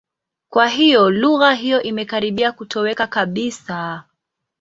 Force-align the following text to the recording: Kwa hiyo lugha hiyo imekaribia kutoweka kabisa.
Kwa 0.49 0.67
hiyo 0.67 1.09
lugha 1.09 1.53
hiyo 1.53 1.81
imekaribia 1.83 2.51
kutoweka 2.51 3.07
kabisa. 3.07 4.03